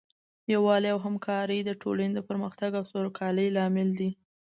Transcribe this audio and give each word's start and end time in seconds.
یووالی 0.53 0.89
او 0.93 0.99
همکاري 1.05 1.59
د 1.63 1.71
ټولنې 1.81 2.13
د 2.15 2.19
پرمختګ 2.29 2.71
او 2.79 2.83
سوکالۍ 2.91 3.47
لامل 3.57 3.89
دی. 3.99 4.09